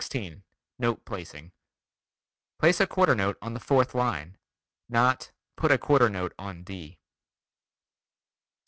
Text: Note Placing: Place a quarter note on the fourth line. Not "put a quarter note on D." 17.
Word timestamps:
Note 0.79 1.05
Placing: 1.05 1.51
Place 2.57 2.79
a 2.79 2.87
quarter 2.87 3.13
note 3.13 3.37
on 3.39 3.53
the 3.53 3.59
fourth 3.59 3.93
line. 3.93 4.35
Not 4.89 5.31
"put 5.55 5.69
a 5.71 5.77
quarter 5.77 6.09
note 6.09 6.33
on 6.39 6.63
D." 6.63 6.93
17. 6.93 6.97